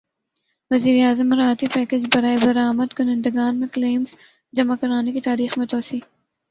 [0.71, 4.15] وزیر اعظم مراعاتی پیکج برائے برامد کنندگان میں کلیمز
[4.53, 5.99] جمع کرانے کی تاریخ میں توسیع